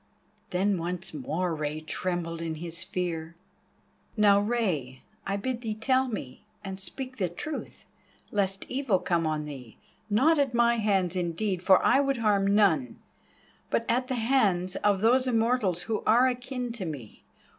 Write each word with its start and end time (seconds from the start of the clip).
Then 0.49 0.79
once 0.79 1.13
more 1.13 1.53
Rei 1.53 1.79
trembled 1.79 2.41
in 2.41 2.55
his 2.55 2.81
fear. 2.83 3.35
"Now, 4.17 4.39
Rei, 4.39 5.03
I 5.27 5.37
bid 5.37 5.61
thee 5.61 5.75
tell 5.75 6.07
me, 6.07 6.43
and 6.63 6.79
speak 6.79 7.17
the 7.17 7.29
truth, 7.29 7.85
lest 8.31 8.65
evil 8.67 8.97
come 8.97 9.27
on 9.27 9.45
thee, 9.45 9.77
not 10.09 10.39
at 10.39 10.55
my 10.55 10.77
hands 10.77 11.15
indeed, 11.15 11.61
for 11.61 11.85
I 11.85 11.99
would 11.99 12.17
harm 12.17 12.47
none, 12.47 12.99
but 13.69 13.85
at 13.87 14.07
the 14.07 14.15
hands 14.15 14.75
of 14.77 15.01
those 15.01 15.27
Immortals 15.27 15.83
who 15.83 16.01
are 16.07 16.25
akin 16.27 16.71
to 16.71 16.85
me. 16.85 17.23